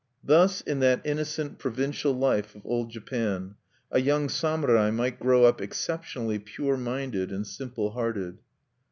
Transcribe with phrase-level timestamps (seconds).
[0.23, 3.53] Thus, in that innocent provincial life of Old Japan,
[3.91, 8.39] a young samurai might grow up exceptionally pure minded and simple hearted.